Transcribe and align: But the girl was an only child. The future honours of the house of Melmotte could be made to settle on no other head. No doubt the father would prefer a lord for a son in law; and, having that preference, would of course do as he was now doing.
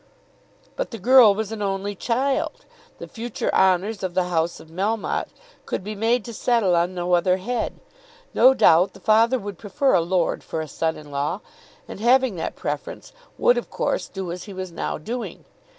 But 0.75 0.89
the 0.89 0.97
girl 0.97 1.35
was 1.35 1.51
an 1.51 1.61
only 1.61 1.93
child. 1.93 2.65
The 2.97 3.07
future 3.07 3.53
honours 3.53 4.01
of 4.01 4.15
the 4.15 4.29
house 4.33 4.59
of 4.59 4.69
Melmotte 4.69 5.27
could 5.67 5.83
be 5.83 5.93
made 5.93 6.25
to 6.25 6.33
settle 6.33 6.75
on 6.75 6.95
no 6.95 7.13
other 7.13 7.37
head. 7.37 7.79
No 8.33 8.55
doubt 8.55 8.93
the 8.93 8.99
father 8.99 9.37
would 9.37 9.59
prefer 9.59 9.93
a 9.93 10.01
lord 10.01 10.43
for 10.43 10.59
a 10.59 10.67
son 10.67 10.97
in 10.97 11.11
law; 11.11 11.41
and, 11.87 11.99
having 11.99 12.35
that 12.37 12.55
preference, 12.55 13.13
would 13.37 13.59
of 13.59 13.69
course 13.69 14.07
do 14.07 14.31
as 14.31 14.45
he 14.45 14.53
was 14.53 14.71
now 14.71 14.97
doing. 14.97 15.45